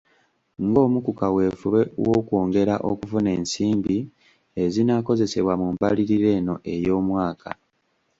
[0.65, 3.97] Ng’omu ku kaweefube w’okwongera okufuna ensimbi
[4.63, 7.49] ezinaakozesebwa mu mbalirira eno ey’omwaka